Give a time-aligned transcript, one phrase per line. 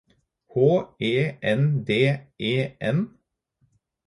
[0.55, 0.63] H
[1.09, 2.17] E N D
[2.49, 2.53] E
[2.95, 3.19] N